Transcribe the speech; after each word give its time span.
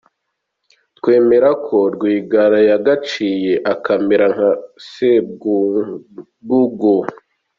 Twemere 0.97 1.49
ko 1.65 1.77
Rwigara 1.93 2.59
yagaciye 2.71 3.53
akamera 3.73 4.25
nka 4.35 4.51
Sebwugugu. 4.89 6.95